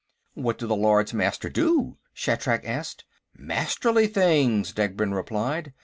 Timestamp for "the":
0.65-0.75